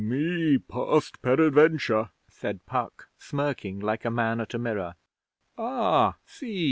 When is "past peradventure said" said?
0.57-2.65